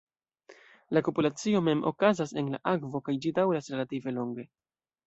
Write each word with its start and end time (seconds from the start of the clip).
La 0.97 1.03
kopulacio 1.07 1.61
mem 1.67 1.85
okazas 1.91 2.35
en 2.43 2.51
la 2.55 2.63
akvo 2.75 3.05
kaj 3.11 3.17
ĝi 3.27 3.37
daŭras 3.41 3.73
relative 3.77 4.19
longe. 4.19 4.53